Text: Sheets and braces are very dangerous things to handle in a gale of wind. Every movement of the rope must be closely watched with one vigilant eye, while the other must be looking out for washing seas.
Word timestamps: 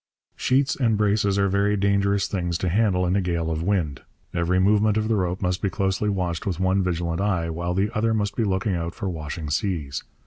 Sheets 0.35 0.75
and 0.75 0.97
braces 0.97 1.37
are 1.37 1.47
very 1.47 1.77
dangerous 1.77 2.27
things 2.27 2.57
to 2.57 2.69
handle 2.69 3.05
in 3.05 3.15
a 3.15 3.21
gale 3.21 3.51
of 3.51 3.61
wind. 3.61 4.01
Every 4.33 4.59
movement 4.59 4.97
of 4.97 5.07
the 5.09 5.15
rope 5.15 5.43
must 5.43 5.61
be 5.61 5.69
closely 5.69 6.09
watched 6.09 6.47
with 6.47 6.59
one 6.59 6.81
vigilant 6.81 7.21
eye, 7.21 7.51
while 7.51 7.75
the 7.75 7.95
other 7.95 8.11
must 8.15 8.35
be 8.35 8.43
looking 8.43 8.73
out 8.73 8.95
for 8.95 9.07
washing 9.07 9.51
seas. 9.51 10.03